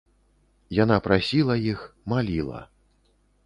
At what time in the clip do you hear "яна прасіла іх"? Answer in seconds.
0.77-1.79